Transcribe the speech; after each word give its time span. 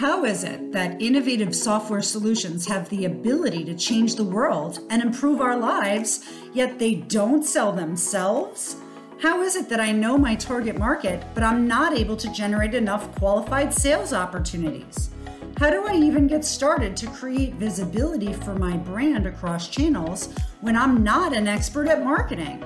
How 0.00 0.24
is 0.24 0.44
it 0.44 0.72
that 0.72 1.02
innovative 1.02 1.54
software 1.54 2.00
solutions 2.00 2.66
have 2.66 2.88
the 2.88 3.04
ability 3.04 3.64
to 3.64 3.74
change 3.74 4.14
the 4.14 4.24
world 4.24 4.78
and 4.88 5.02
improve 5.02 5.42
our 5.42 5.58
lives, 5.58 6.24
yet 6.54 6.78
they 6.78 6.94
don't 6.94 7.44
sell 7.44 7.70
themselves? 7.70 8.76
How 9.20 9.42
is 9.42 9.56
it 9.56 9.68
that 9.68 9.78
I 9.78 9.92
know 9.92 10.16
my 10.16 10.36
target 10.36 10.78
market, 10.78 11.22
but 11.34 11.44
I'm 11.44 11.68
not 11.68 11.92
able 11.92 12.16
to 12.16 12.32
generate 12.32 12.72
enough 12.72 13.14
qualified 13.16 13.74
sales 13.74 14.14
opportunities? 14.14 15.10
How 15.58 15.68
do 15.68 15.86
I 15.86 15.96
even 15.96 16.26
get 16.26 16.46
started 16.46 16.96
to 16.96 17.06
create 17.08 17.56
visibility 17.56 18.32
for 18.32 18.54
my 18.54 18.78
brand 18.78 19.26
across 19.26 19.68
channels 19.68 20.32
when 20.62 20.76
I'm 20.76 21.04
not 21.04 21.36
an 21.36 21.46
expert 21.46 21.88
at 21.88 22.02
marketing? 22.02 22.64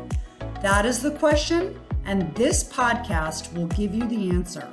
That 0.62 0.86
is 0.86 1.02
the 1.02 1.10
question, 1.10 1.80
and 2.04 2.32
this 2.36 2.62
podcast 2.62 3.52
will 3.54 3.66
give 3.66 3.92
you 3.92 4.06
the 4.06 4.30
answer. 4.30 4.72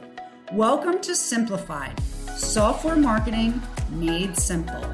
Welcome 0.51 1.01
to 1.01 1.15
Simplified 1.15 1.99
Software 2.35 2.95
Marketing 2.95 3.61
Made 3.89 4.37
Simple. 4.37 4.93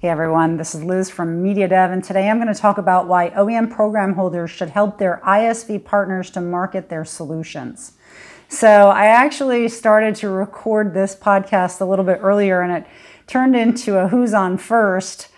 Hey 0.00 0.08
everyone, 0.08 0.56
this 0.56 0.74
is 0.74 0.84
Liz 0.84 1.10
from 1.10 1.42
MediaDev, 1.42 1.92
and 1.92 2.04
today 2.04 2.28
I'm 2.28 2.40
going 2.40 2.52
to 2.52 2.58
talk 2.58 2.78
about 2.78 3.08
why 3.08 3.30
OEM 3.30 3.70
program 3.70 4.14
holders 4.14 4.50
should 4.50 4.70
help 4.70 4.98
their 4.98 5.20
ISV 5.26 5.84
partners 5.84 6.30
to 6.30 6.40
market 6.40 6.88
their 6.88 7.04
solutions. 7.04 7.92
So 8.48 8.88
I 8.90 9.06
actually 9.06 9.68
started 9.68 10.14
to 10.16 10.28
record 10.28 10.92
this 10.94 11.14
podcast 11.14 11.80
a 11.80 11.84
little 11.84 12.04
bit 12.04 12.18
earlier 12.20 12.62
and 12.62 12.72
it 12.72 12.86
turned 13.26 13.56
into 13.56 13.98
a 13.98 14.08
who's 14.08 14.34
on 14.34 14.58
first. 14.58 15.28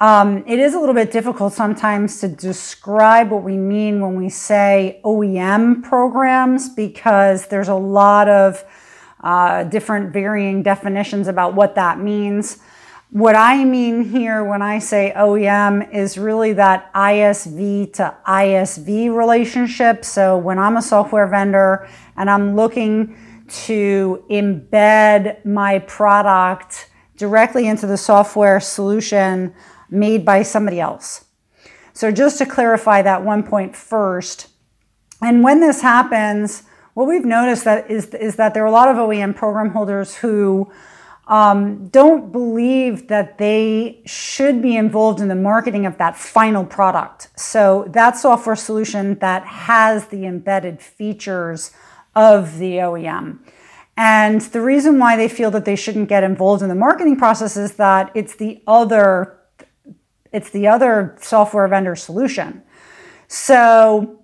Um, 0.00 0.44
it 0.46 0.58
is 0.58 0.74
a 0.74 0.78
little 0.80 0.94
bit 0.94 1.12
difficult 1.12 1.52
sometimes 1.52 2.20
to 2.20 2.28
describe 2.28 3.30
what 3.30 3.42
we 3.42 3.56
mean 3.56 4.00
when 4.00 4.16
we 4.16 4.28
say 4.28 5.00
OEM 5.04 5.82
programs 5.82 6.68
because 6.68 7.48
there's 7.48 7.68
a 7.68 7.74
lot 7.74 8.28
of 8.28 8.64
uh, 9.22 9.64
different 9.64 10.12
varying 10.12 10.62
definitions 10.62 11.28
about 11.28 11.54
what 11.54 11.74
that 11.74 11.98
means. 11.98 12.58
What 13.10 13.34
I 13.34 13.64
mean 13.64 14.04
here 14.04 14.44
when 14.44 14.62
I 14.62 14.78
say 14.78 15.12
OEM 15.16 15.92
is 15.92 16.16
really 16.16 16.52
that 16.52 16.92
ISV 16.94 17.92
to 17.94 18.16
ISV 18.24 19.12
relationship. 19.14 20.04
So 20.04 20.38
when 20.38 20.58
I'm 20.58 20.76
a 20.76 20.82
software 20.82 21.26
vendor 21.26 21.88
and 22.16 22.30
I'm 22.30 22.54
looking 22.54 23.16
to 23.66 24.24
embed 24.30 25.44
my 25.44 25.80
product 25.80 26.88
directly 27.16 27.66
into 27.66 27.86
the 27.86 27.96
software 27.96 28.60
solution 28.60 29.52
made 29.90 30.24
by 30.24 30.42
somebody 30.42 30.78
else. 30.78 31.24
So 31.92 32.12
just 32.12 32.38
to 32.38 32.46
clarify 32.46 33.02
that 33.02 33.22
one 33.24 33.42
point 33.42 33.74
first, 33.74 34.48
and 35.20 35.42
when 35.42 35.60
this 35.60 35.82
happens, 35.82 36.62
what 36.94 37.06
we've 37.06 37.24
noticed 37.24 37.64
that 37.64 37.90
is, 37.90 38.06
is 38.14 38.36
that 38.36 38.54
there 38.54 38.62
are 38.62 38.66
a 38.66 38.72
lot 38.72 38.88
of 38.88 38.96
OEM 38.96 39.34
program 39.36 39.70
holders 39.70 40.16
who 40.16 40.70
um, 41.28 41.86
don't 41.88 42.32
believe 42.32 43.06
that 43.06 43.38
they 43.38 44.02
should 44.04 44.60
be 44.60 44.76
involved 44.76 45.20
in 45.20 45.28
the 45.28 45.36
marketing 45.36 45.86
of 45.86 45.96
that 45.98 46.16
final 46.16 46.64
product. 46.64 47.28
So 47.36 47.86
that 47.90 48.16
software 48.16 48.56
solution 48.56 49.14
that 49.20 49.46
has 49.46 50.08
the 50.08 50.26
embedded 50.26 50.80
features 50.80 51.70
of 52.16 52.58
the 52.58 52.78
OEM. 52.78 53.38
And 53.96 54.40
the 54.40 54.60
reason 54.60 54.98
why 54.98 55.16
they 55.16 55.28
feel 55.28 55.50
that 55.52 55.64
they 55.64 55.76
shouldn't 55.76 56.08
get 56.08 56.24
involved 56.24 56.62
in 56.62 56.68
the 56.68 56.74
marketing 56.74 57.16
process 57.16 57.56
is 57.56 57.74
that 57.74 58.10
it's 58.14 58.34
the 58.34 58.62
other 58.66 59.36
it's 60.32 60.50
the 60.50 60.68
other 60.68 61.16
software 61.20 61.66
vendor 61.66 61.96
solution. 61.96 62.62
So 63.26 64.19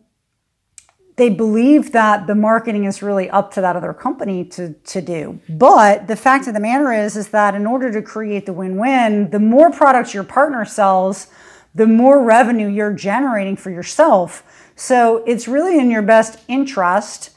they 1.17 1.31
believe 1.31 1.92
that 1.92 2.27
the 2.27 2.34
marketing 2.34 2.84
is 2.84 3.03
really 3.03 3.28
up 3.31 3.53
to 3.55 3.61
that 3.62 3.75
other 3.75 3.95
company 3.95 4.45
to, 4.45 4.75
to 4.75 5.00
do. 5.00 5.41
But 5.48 6.06
the 6.06 6.17
fact 6.17 6.47
of 6.47 6.55
the 6.55 6.61
matter 6.61 6.92
is, 6.92 7.17
is 7.17 7.28
that 7.28 7.55
in 7.55 7.67
order 7.67 7.91
to 7.91 8.03
create 8.03 8.45
the 8.45 8.53
win-win, 8.53 9.31
the 9.31 9.41
more 9.41 9.70
products 9.70 10.12
your 10.12 10.25
partner 10.25 10.64
sells, 10.67 11.28
the 11.75 11.86
more 11.86 12.23
revenue 12.23 12.69
you're 12.69 12.92
generating 12.92 13.57
for 13.57 13.70
yourself. 13.70 14.70
So 14.77 15.24
it's 15.27 15.48
really 15.48 15.79
in 15.79 15.91
your 15.91 16.02
best 16.02 16.39
interest 16.48 17.30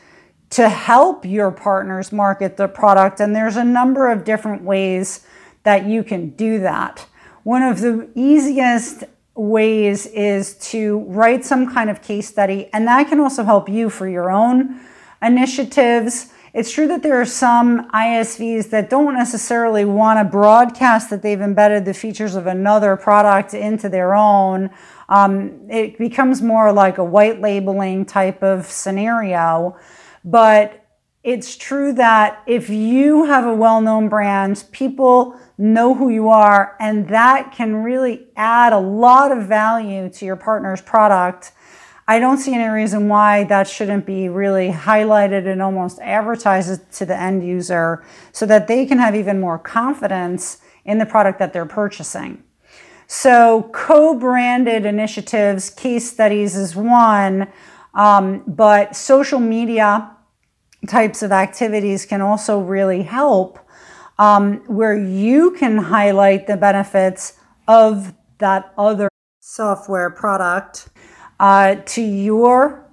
to 0.51 0.67
help 0.67 1.25
your 1.25 1.51
partners 1.51 2.11
market 2.11 2.57
the 2.57 2.67
product. 2.67 3.21
And 3.21 3.33
there's 3.35 3.55
a 3.55 3.63
number 3.63 4.11
of 4.11 4.25
different 4.25 4.63
ways 4.63 5.25
that 5.63 5.85
you 5.85 6.03
can 6.03 6.31
do 6.31 6.59
that. 6.59 7.05
One 7.43 7.63
of 7.63 7.79
the 7.79 8.09
easiest 8.15 9.03
ways 9.39 10.05
is 10.07 10.55
to 10.55 10.99
write 11.07 11.45
some 11.45 11.71
kind 11.71 11.89
of 11.89 12.01
case 12.01 12.27
study, 12.27 12.69
and 12.73 12.87
that 12.87 13.07
can 13.07 13.19
also 13.19 13.43
help 13.43 13.69
you 13.69 13.89
for 13.89 14.07
your 14.07 14.29
own 14.29 14.79
initiatives. 15.21 16.31
It's 16.53 16.71
true 16.71 16.87
that 16.87 17.03
there 17.03 17.19
are 17.21 17.25
some 17.25 17.89
ISVs 17.91 18.69
that 18.71 18.89
don't 18.89 19.13
necessarily 19.13 19.85
want 19.85 20.19
to 20.19 20.23
broadcast 20.23 21.09
that 21.11 21.21
they've 21.21 21.39
embedded 21.39 21.85
the 21.85 21.93
features 21.93 22.35
of 22.35 22.47
another 22.47 22.95
product 22.95 23.53
into 23.53 23.87
their 23.87 24.15
own. 24.15 24.71
Um, 25.09 25.69
it 25.69 25.97
becomes 25.97 26.41
more 26.41 26.71
like 26.71 26.97
a 26.97 27.03
white 27.03 27.39
labeling 27.39 28.05
type 28.05 28.41
of 28.41 28.65
scenario. 28.65 29.77
But 30.25 30.85
it's 31.23 31.57
true 31.57 31.91
that 31.93 32.41
if 32.47 32.69
you 32.69 33.25
have 33.25 33.45
a 33.45 33.53
well 33.53 33.81
known 33.81 34.07
brand, 34.07 34.63
people 34.71 35.37
know 35.57 35.93
who 35.93 36.09
you 36.09 36.29
are, 36.29 36.77
and 36.79 37.09
that 37.09 37.51
can 37.51 37.83
really 37.83 38.27
add 38.37 38.71
a 38.71 38.79
lot 38.79 39.31
of 39.31 39.45
value 39.45 40.09
to 40.09 40.25
your 40.25 40.37
partner's 40.37 40.81
product. 40.81 41.51
I 42.07 42.19
don't 42.19 42.37
see 42.37 42.55
any 42.55 42.67
reason 42.67 43.07
why 43.07 43.43
that 43.45 43.67
shouldn't 43.67 44.05
be 44.05 44.29
really 44.29 44.71
highlighted 44.71 45.45
and 45.45 45.61
almost 45.61 45.99
advertised 45.99 46.91
to 46.93 47.05
the 47.05 47.15
end 47.15 47.45
user 47.45 48.03
so 48.31 48.45
that 48.47 48.67
they 48.67 48.85
can 48.85 48.97
have 48.97 49.13
even 49.13 49.39
more 49.39 49.59
confidence 49.59 50.59
in 50.85 50.97
the 50.97 51.05
product 51.05 51.37
that 51.37 51.53
they're 51.53 51.65
purchasing. 51.65 52.43
So, 53.07 53.69
co 53.73 54.15
branded 54.15 54.85
initiatives, 54.85 55.69
case 55.69 56.09
studies 56.09 56.55
is 56.55 56.75
one, 56.75 57.47
um, 57.93 58.43
but 58.47 58.95
social 58.95 59.39
media 59.39 60.15
types 60.87 61.21
of 61.21 61.31
activities 61.31 62.05
can 62.05 62.21
also 62.21 62.59
really 62.59 63.03
help 63.03 63.59
um, 64.17 64.57
where 64.67 64.97
you 64.97 65.51
can 65.51 65.77
highlight 65.77 66.45
the 66.47 66.57
benefits 66.57 67.33
of 67.67 68.13
that 68.39 68.73
other 68.77 69.09
software 69.39 70.09
product 70.09 70.89
uh, 71.39 71.75
to 71.85 72.01
your 72.01 72.89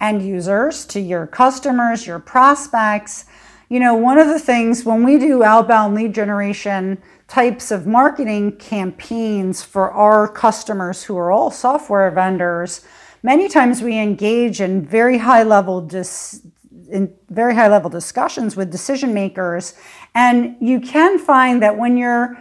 end 0.00 0.22
users, 0.22 0.86
to 0.86 1.00
your 1.00 1.26
customers, 1.26 2.06
your 2.06 2.18
prospects. 2.18 3.26
You 3.68 3.80
know, 3.80 3.94
one 3.94 4.18
of 4.18 4.28
the 4.28 4.38
things 4.38 4.84
when 4.84 5.04
we 5.04 5.18
do 5.18 5.42
outbound 5.42 5.94
lead 5.94 6.14
generation 6.14 7.02
types 7.28 7.70
of 7.70 7.86
marketing 7.86 8.56
campaigns 8.56 9.62
for 9.62 9.90
our 9.92 10.26
customers 10.26 11.04
who 11.04 11.16
are 11.16 11.30
all 11.30 11.50
software 11.50 12.10
vendors, 12.10 12.84
many 13.22 13.48
times 13.48 13.82
we 13.82 13.98
engage 13.98 14.60
in 14.60 14.84
very 14.84 15.18
high 15.18 15.42
level 15.42 15.80
dis- 15.80 16.46
in 16.90 17.14
very 17.28 17.54
high 17.54 17.68
level 17.68 17.90
discussions 17.90 18.56
with 18.56 18.70
decision 18.70 19.14
makers. 19.14 19.74
And 20.14 20.56
you 20.60 20.80
can 20.80 21.18
find 21.18 21.62
that 21.62 21.76
when 21.76 21.96
you're 21.96 22.38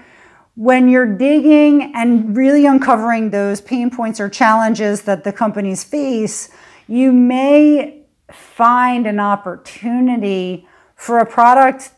when 0.56 0.90
you're 0.90 1.18
digging 1.18 1.94
and 1.96 2.36
really 2.36 2.66
uncovering 2.66 3.30
those 3.30 3.62
pain 3.62 3.90
points 3.90 4.20
or 4.20 4.28
challenges 4.28 5.04
that 5.04 5.24
the 5.24 5.32
companies 5.32 5.86
face, 5.86 6.50
you 6.86 7.14
may 7.14 8.04
find 8.30 9.08
an 9.08 9.22
opportunity 9.22 10.68
for 10.96 11.20
a 11.20 11.26
product 11.26 11.92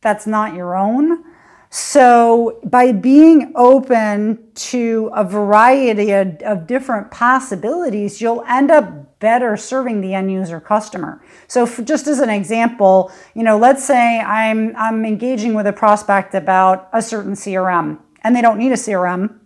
that's 0.00 0.26
not 0.26 0.54
your 0.54 0.76
own 0.76 1.24
so, 1.72 2.58
by 2.64 2.90
being 2.90 3.52
open 3.54 4.42
to 4.54 5.08
a 5.14 5.22
variety 5.22 6.10
of, 6.10 6.42
of, 6.42 6.66
different 6.66 7.12
possibilities, 7.12 8.20
you'll 8.20 8.42
end 8.48 8.72
up 8.72 9.20
better 9.20 9.56
serving 9.56 10.00
the 10.00 10.12
end 10.12 10.32
user 10.32 10.58
customer. 10.58 11.22
So, 11.46 11.68
just 11.84 12.08
as 12.08 12.18
an 12.18 12.28
example, 12.28 13.12
you 13.34 13.44
know, 13.44 13.56
let's 13.56 13.84
say 13.84 14.18
I'm 14.18 14.74
I'm 14.74 15.04
engaging 15.04 15.54
with 15.54 15.68
a 15.68 15.72
prospect 15.72 16.34
about 16.34 16.88
a 16.92 17.00
certain 17.00 17.34
CRM, 17.34 18.00
and 18.24 18.34
they 18.34 18.42
don't 18.42 18.58
need 18.58 18.72
a 18.72 18.76
CRM, 18.76 19.38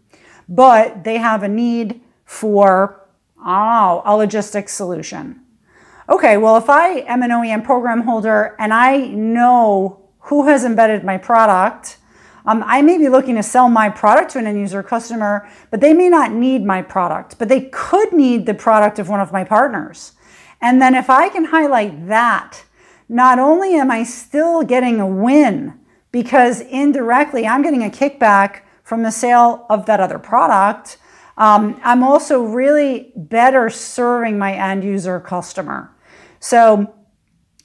but 0.48 1.04
they 1.04 1.18
have 1.18 1.42
a 1.42 1.48
need 1.48 2.00
for 2.24 3.06
oh, 3.44 4.00
a 4.02 4.16
logistics 4.16 4.72
solution. 4.72 5.42
Okay, 6.08 6.38
well, 6.38 6.56
if 6.56 6.70
I 6.70 7.00
am 7.00 7.22
an 7.22 7.30
OEM 7.30 7.64
program 7.64 8.00
holder 8.00 8.56
and 8.58 8.72
I 8.72 9.08
know 9.08 10.08
who 10.20 10.46
has 10.46 10.64
embedded 10.64 11.04
my 11.04 11.18
product 11.18 11.98
um, 12.46 12.62
I 12.66 12.82
may 12.82 12.98
be 12.98 13.08
looking 13.08 13.36
to 13.36 13.42
sell 13.42 13.68
my 13.68 13.88
product 13.88 14.32
to 14.32 14.38
an 14.38 14.46
end 14.46 14.58
user 14.58 14.82
customer, 14.82 15.48
but 15.70 15.80
they 15.80 15.94
may 15.94 16.08
not 16.08 16.32
need 16.32 16.64
my 16.64 16.82
product, 16.82 17.38
but 17.38 17.48
they 17.48 17.62
could 17.72 18.12
need 18.12 18.46
the 18.46 18.54
product 18.54 18.98
of 18.98 19.08
one 19.08 19.20
of 19.20 19.32
my 19.32 19.44
partners. 19.44 20.12
And 20.60 20.80
then 20.80 20.94
if 20.94 21.08
I 21.08 21.28
can 21.28 21.46
highlight 21.46 22.08
that, 22.08 22.64
not 23.08 23.38
only 23.38 23.74
am 23.74 23.90
I 23.90 24.04
still 24.04 24.62
getting 24.62 25.00
a 25.00 25.06
win 25.06 25.78
because 26.10 26.60
indirectly 26.60 27.46
I'm 27.46 27.62
getting 27.62 27.82
a 27.82 27.90
kickback 27.90 28.60
from 28.82 29.02
the 29.02 29.10
sale 29.10 29.66
of 29.68 29.86
that 29.86 30.00
other 30.00 30.18
product, 30.18 30.98
um, 31.36 31.80
I'm 31.82 32.02
also 32.02 32.42
really 32.42 33.12
better 33.16 33.68
serving 33.70 34.38
my 34.38 34.54
end 34.54 34.84
user 34.84 35.18
customer. 35.18 35.90
So 36.40 36.94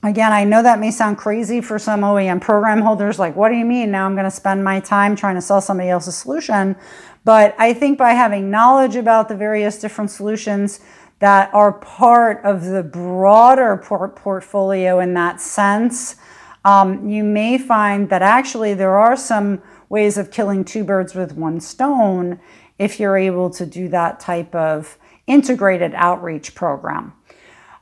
Again, 0.02 0.32
I 0.32 0.46
know 0.46 0.64
that 0.64 0.80
may 0.80 0.92
sound 0.92 1.18
crazy 1.18 1.60
for 1.60 1.78
some 1.78 2.02
OEM 2.02 2.40
program 2.40 2.82
holders. 2.82 3.20
Like, 3.20 3.36
what 3.36 3.50
do 3.50 3.56
you 3.56 3.66
mean? 3.66 3.92
Now 3.92 4.06
I'm 4.06 4.14
going 4.14 4.24
to 4.24 4.32
spend 4.32 4.64
my 4.64 4.80
time 4.80 5.14
trying 5.14 5.36
to 5.36 5.42
sell 5.42 5.60
somebody 5.60 5.90
else's 5.90 6.16
solution. 6.16 6.78
But 7.26 7.54
I 7.58 7.74
think 7.74 7.98
by 7.98 8.12
having 8.12 8.50
knowledge 8.50 8.96
about 8.96 9.28
the 9.28 9.36
various 9.36 9.78
different 9.78 10.10
solutions 10.10 10.80
that 11.20 11.54
are 11.54 11.74
part 11.74 12.42
of 12.46 12.64
the 12.64 12.82
broader 12.82 13.76
port- 13.76 14.16
portfolio 14.16 15.00
in 15.00 15.14
that 15.16 15.42
sense, 15.42 16.16
um, 16.64 17.10
you 17.10 17.26
may 17.26 17.58
find 17.58 18.10
that 18.10 18.22
actually 18.22 18.74
there 18.74 18.98
are 18.98 19.18
some 19.18 19.62
ways 19.90 20.18
of 20.18 20.32
killing 20.32 20.64
two 20.64 20.86
birds 20.86 21.14
with 21.14 21.34
one 21.34 21.60
stone 21.60 22.40
if 22.78 23.02
you're 23.02 23.18
able 23.18 23.50
to 23.50 23.66
do 23.66 23.90
that 23.90 24.22
type 24.22 24.56
of 24.56 24.98
integrated 25.28 25.94
outreach 25.96 26.56
program. 26.56 27.12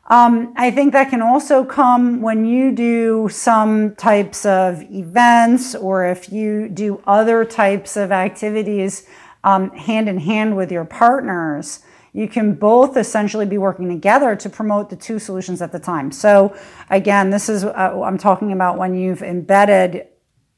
Um, 0.09 0.53
I 0.55 0.71
think 0.71 0.93
that 0.93 1.09
can 1.09 1.21
also 1.21 1.65
come 1.65 2.21
when 2.21 2.45
you 2.45 2.71
do 2.71 3.27
some 3.29 3.93
types 3.95 4.45
of 4.45 4.81
events 4.89 5.75
or 5.75 6.05
if 6.05 6.31
you 6.31 6.69
do 6.69 7.01
other 7.05 7.43
types 7.43 7.97
of 7.97 8.11
activities 8.11 9.05
um, 9.43 9.69
hand 9.71 10.07
in 10.07 10.19
hand 10.19 10.55
with 10.55 10.71
your 10.71 10.85
partners. 10.85 11.81
You 12.13 12.27
can 12.27 12.53
both 12.53 12.95
essentially 12.95 13.45
be 13.45 13.57
working 13.57 13.89
together 13.89 14.35
to 14.37 14.49
promote 14.49 14.89
the 14.89 14.95
two 14.95 15.19
solutions 15.19 15.61
at 15.61 15.71
the 15.71 15.79
time. 15.79 16.11
So, 16.11 16.55
again, 16.89 17.29
this 17.29 17.47
is 17.49 17.63
uh, 17.65 18.01
I'm 18.03 18.17
talking 18.17 18.51
about 18.53 18.77
when 18.77 18.95
you've 18.95 19.21
embedded, 19.21 20.07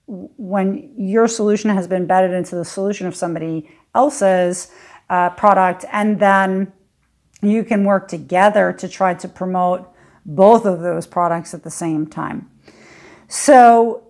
when 0.05 0.93
your 0.95 1.27
solution 1.27 1.71
has 1.71 1.87
been 1.87 2.03
embedded 2.03 2.31
into 2.31 2.55
the 2.55 2.63
solution 2.63 3.07
of 3.07 3.15
somebody 3.15 3.69
else's 3.93 4.71
uh, 5.09 5.31
product, 5.31 5.85
and 5.91 6.19
then 6.19 6.71
you 7.41 7.63
can 7.63 7.83
work 7.85 8.07
together 8.07 8.73
to 8.73 8.87
try 8.87 9.13
to 9.13 9.27
promote 9.27 9.87
both 10.25 10.65
of 10.65 10.81
those 10.81 11.07
products 11.07 11.53
at 11.53 11.63
the 11.63 11.71
same 11.71 12.05
time. 12.05 12.49
So, 13.27 14.03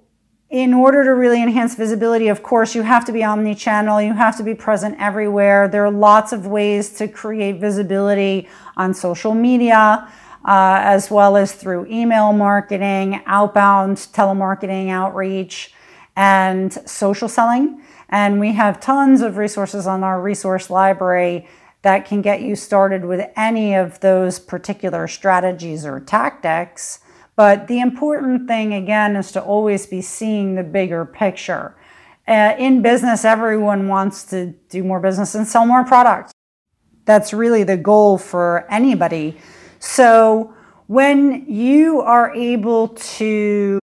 in 0.49 0.73
order 0.73 1.03
to 1.03 1.13
really 1.13 1.43
enhance 1.43 1.75
visibility, 1.75 2.27
of 2.27 2.41
course, 2.41 2.73
you 2.73 2.81
have 2.81 3.05
to 3.05 3.11
be 3.11 3.23
omni-channel. 3.23 4.01
You 4.01 4.13
have 4.13 4.35
to 4.37 4.43
be 4.43 4.55
present 4.55 4.95
everywhere. 4.99 5.67
There 5.67 5.85
are 5.85 5.91
lots 5.91 6.33
of 6.33 6.47
ways 6.47 6.89
to 6.93 7.07
create 7.07 7.59
visibility 7.59 8.47
on 8.75 8.95
social 8.95 9.35
media, 9.35 10.11
uh, 10.43 10.79
as 10.81 11.11
well 11.11 11.37
as 11.37 11.53
through 11.53 11.85
email 11.85 12.33
marketing, 12.33 13.21
outbound 13.27 13.97
telemarketing 13.97 14.89
outreach, 14.89 15.71
and 16.15 16.73
social 16.89 17.29
selling. 17.29 17.83
And 18.09 18.39
we 18.39 18.53
have 18.53 18.79
tons 18.79 19.21
of 19.21 19.37
resources 19.37 19.85
on 19.85 20.03
our 20.03 20.19
resource 20.19 20.71
library 20.71 21.47
that 21.81 22.05
can 22.05 22.21
get 22.21 22.41
you 22.41 22.55
started 22.55 23.05
with 23.05 23.29
any 23.35 23.73
of 23.73 23.99
those 24.01 24.39
particular 24.39 25.07
strategies 25.07 25.85
or 25.85 25.99
tactics. 25.99 26.99
But 27.35 27.67
the 27.67 27.79
important 27.79 28.47
thing, 28.47 28.73
again, 28.73 29.15
is 29.15 29.31
to 29.31 29.41
always 29.41 29.85
be 29.85 30.01
seeing 30.01 30.55
the 30.55 30.63
bigger 30.63 31.05
picture. 31.05 31.75
Uh, 32.27 32.53
in 32.59 32.81
business, 32.81 33.23
everyone 33.23 33.87
wants 33.87 34.23
to 34.25 34.47
do 34.69 34.83
more 34.83 34.99
business 34.99 35.35
and 35.35 35.47
sell 35.47 35.65
more 35.65 35.85
products. 35.85 36.33
That's 37.05 37.33
really 37.33 37.63
the 37.63 37.77
goal 37.77 38.17
for 38.17 38.67
anybody. 38.69 39.37
So 39.79 40.53
when 40.87 41.45
you 41.47 42.01
are 42.01 42.35
able 42.35 42.89
to 42.89 43.79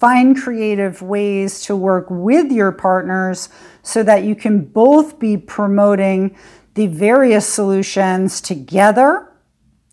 find 0.00 0.40
creative 0.40 1.02
ways 1.02 1.60
to 1.60 1.76
work 1.76 2.06
with 2.08 2.50
your 2.50 2.72
partners 2.72 3.50
so 3.82 4.02
that 4.02 4.24
you 4.24 4.34
can 4.34 4.64
both 4.64 5.18
be 5.18 5.36
promoting 5.36 6.34
the 6.74 6.86
various 6.86 7.46
solutions 7.46 8.40
together, 8.40 9.32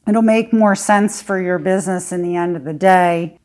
it'll 0.08 0.22
make 0.22 0.54
more 0.54 0.76
sense 0.76 1.22
for 1.22 1.42
your 1.42 1.60
business 1.60 2.12
in 2.12 2.22
the 2.22 2.36
end 2.36 2.56
of 2.56 2.64
the 2.64 2.74
day. 2.74 3.38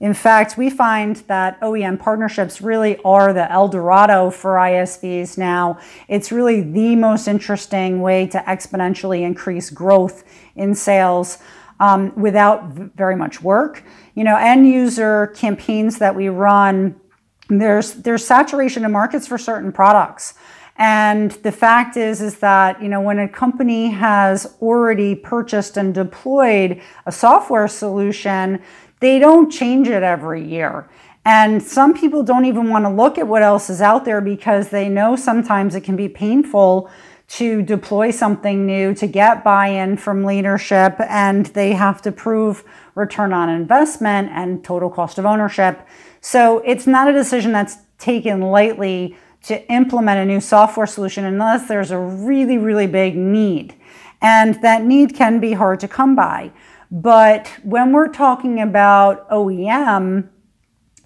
In 0.00 0.14
fact, 0.14 0.56
we 0.56 0.70
find 0.70 1.16
that 1.26 1.60
OEM 1.60 1.98
partnerships 1.98 2.60
really 2.60 2.98
are 3.04 3.32
the 3.32 3.50
El 3.50 3.66
Dorado 3.66 4.30
for 4.30 4.54
ISVs 4.54 5.36
now. 5.36 5.78
It's 6.06 6.30
really 6.30 6.60
the 6.60 6.94
most 6.94 7.26
interesting 7.26 8.00
way 8.00 8.28
to 8.28 8.38
exponentially 8.38 9.22
increase 9.22 9.70
growth 9.70 10.22
in 10.54 10.76
sales 10.76 11.38
um, 11.80 12.12
without 12.14 12.64
very 12.68 13.16
much 13.16 13.42
work. 13.42 13.82
You 14.14 14.22
know, 14.22 14.36
end 14.36 14.68
user 14.68 15.28
campaigns 15.28 15.98
that 15.98 16.14
we 16.14 16.28
run, 16.28 17.00
there's 17.48 17.94
there's 17.94 18.24
saturation 18.24 18.84
in 18.84 18.92
markets 18.92 19.26
for 19.26 19.38
certain 19.38 19.72
products. 19.72 20.34
And 20.78 21.32
the 21.32 21.50
fact 21.50 21.96
is, 21.96 22.22
is 22.22 22.38
that, 22.38 22.80
you 22.80 22.88
know, 22.88 23.00
when 23.00 23.18
a 23.18 23.28
company 23.28 23.88
has 23.88 24.56
already 24.62 25.16
purchased 25.16 25.76
and 25.76 25.92
deployed 25.92 26.80
a 27.04 27.10
software 27.10 27.66
solution, 27.66 28.62
they 29.00 29.18
don't 29.18 29.50
change 29.50 29.88
it 29.88 30.04
every 30.04 30.46
year. 30.46 30.88
And 31.24 31.62
some 31.62 31.94
people 31.94 32.22
don't 32.22 32.44
even 32.44 32.70
want 32.70 32.84
to 32.84 32.88
look 32.88 33.18
at 33.18 33.26
what 33.26 33.42
else 33.42 33.68
is 33.68 33.82
out 33.82 34.04
there 34.04 34.20
because 34.20 34.68
they 34.68 34.88
know 34.88 35.16
sometimes 35.16 35.74
it 35.74 35.82
can 35.82 35.96
be 35.96 36.08
painful 36.08 36.88
to 37.28 37.60
deploy 37.60 38.10
something 38.10 38.64
new, 38.64 38.94
to 38.94 39.06
get 39.06 39.44
buy 39.44 39.66
in 39.66 39.96
from 39.96 40.24
leadership, 40.24 40.94
and 41.00 41.46
they 41.46 41.72
have 41.72 42.00
to 42.02 42.12
prove 42.12 42.64
return 42.94 43.32
on 43.34 43.50
investment 43.50 44.30
and 44.30 44.64
total 44.64 44.88
cost 44.88 45.18
of 45.18 45.26
ownership. 45.26 45.86
So 46.22 46.60
it's 46.60 46.86
not 46.86 47.08
a 47.08 47.12
decision 47.12 47.52
that's 47.52 47.76
taken 47.98 48.40
lightly 48.40 49.16
to 49.44 49.70
implement 49.72 50.20
a 50.20 50.24
new 50.24 50.40
software 50.40 50.86
solution 50.86 51.24
unless 51.24 51.68
there's 51.68 51.90
a 51.90 51.98
really, 51.98 52.58
really 52.58 52.86
big 52.86 53.16
need. 53.16 53.74
And 54.20 54.60
that 54.62 54.84
need 54.84 55.14
can 55.14 55.40
be 55.40 55.52
hard 55.52 55.80
to 55.80 55.88
come 55.88 56.16
by. 56.16 56.52
But 56.90 57.48
when 57.62 57.92
we're 57.92 58.08
talking 58.08 58.60
about 58.60 59.28
OEM, 59.30 60.28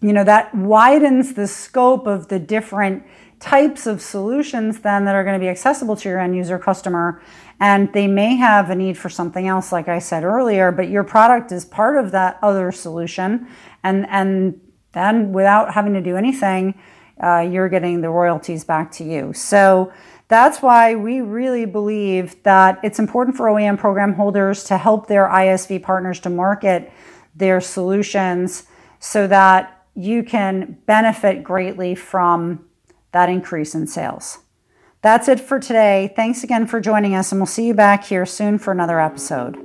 you 0.00 0.12
know, 0.12 0.24
that 0.24 0.54
widens 0.54 1.34
the 1.34 1.46
scope 1.46 2.06
of 2.06 2.28
the 2.28 2.38
different 2.38 3.04
types 3.38 3.86
of 3.86 4.00
solutions 4.00 4.80
then 4.80 5.04
that 5.04 5.14
are 5.16 5.24
going 5.24 5.38
to 5.38 5.44
be 5.44 5.48
accessible 5.48 5.96
to 5.96 6.08
your 6.08 6.20
end 6.20 6.36
user 6.36 6.58
customer. 6.58 7.20
And 7.60 7.92
they 7.92 8.06
may 8.06 8.36
have 8.36 8.70
a 8.70 8.74
need 8.74 8.96
for 8.96 9.08
something 9.08 9.46
else, 9.46 9.72
like 9.72 9.88
I 9.88 9.98
said 9.98 10.24
earlier, 10.24 10.72
but 10.72 10.88
your 10.88 11.04
product 11.04 11.52
is 11.52 11.64
part 11.64 12.02
of 12.02 12.12
that 12.12 12.38
other 12.42 12.72
solution. 12.72 13.46
And, 13.84 14.06
and 14.08 14.60
then 14.92 15.32
without 15.32 15.74
having 15.74 15.92
to 15.94 16.00
do 16.00 16.16
anything, 16.16 16.74
uh, 17.22 17.40
you're 17.40 17.68
getting 17.68 18.00
the 18.00 18.10
royalties 18.10 18.64
back 18.64 18.92
to 18.92 19.04
you. 19.04 19.32
So 19.32 19.92
that's 20.28 20.62
why 20.62 20.94
we 20.94 21.20
really 21.20 21.66
believe 21.66 22.42
that 22.42 22.78
it's 22.82 22.98
important 22.98 23.36
for 23.36 23.46
OEM 23.46 23.78
program 23.78 24.14
holders 24.14 24.64
to 24.64 24.78
help 24.78 25.06
their 25.06 25.28
ISV 25.28 25.82
partners 25.82 26.20
to 26.20 26.30
market 26.30 26.90
their 27.34 27.60
solutions 27.60 28.64
so 28.98 29.26
that 29.26 29.84
you 29.94 30.22
can 30.22 30.78
benefit 30.86 31.44
greatly 31.44 31.94
from 31.94 32.64
that 33.12 33.28
increase 33.28 33.74
in 33.74 33.86
sales. 33.86 34.38
That's 35.02 35.28
it 35.28 35.40
for 35.40 35.58
today. 35.58 36.12
Thanks 36.14 36.44
again 36.44 36.66
for 36.66 36.80
joining 36.80 37.14
us, 37.14 37.32
and 37.32 37.40
we'll 37.40 37.46
see 37.46 37.66
you 37.66 37.74
back 37.74 38.04
here 38.04 38.24
soon 38.24 38.56
for 38.58 38.72
another 38.72 39.00
episode. 39.00 39.56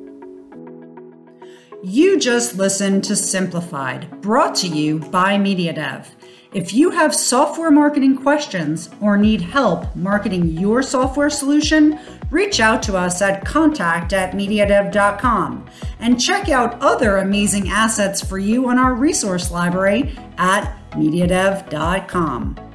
You 1.83 2.19
just 2.19 2.57
listened 2.57 3.03
to 3.05 3.15
Simplified, 3.15 4.19
brought 4.21 4.55
to 4.55 4.67
you 4.67 4.99
by 4.99 5.37
MediaDev. 5.37 6.07
If 6.53 6.73
you 6.73 6.91
have 6.91 7.13
software 7.13 7.71
marketing 7.71 8.17
questions 8.17 8.89
or 9.01 9.17
need 9.17 9.41
help 9.41 9.93
marketing 9.95 10.47
your 10.47 10.81
software 10.81 11.29
solution, 11.29 11.99
reach 12.29 12.59
out 12.59 12.81
to 12.83 12.95
us 12.95 13.21
at 13.21 13.45
contact 13.45 14.13
at 14.13 14.33
mediadev.com 14.33 15.65
and 15.99 16.21
check 16.21 16.49
out 16.49 16.81
other 16.81 17.17
amazing 17.17 17.69
assets 17.69 18.21
for 18.21 18.37
you 18.37 18.69
on 18.69 18.77
our 18.79 18.93
resource 18.93 19.51
library 19.51 20.15
at 20.37 20.73
mediadev.com. 20.91 22.66